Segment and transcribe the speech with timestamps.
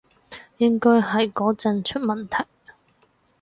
[0.57, 2.45] 應該係嗰陣出問題